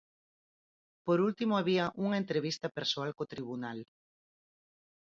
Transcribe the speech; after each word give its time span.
Por 1.05 1.17
último 1.27 1.53
había 1.59 1.85
unha 2.05 2.19
entrevista 2.23 2.67
persoal 2.77 3.09
co 3.17 3.29
tribunal. 3.33 3.79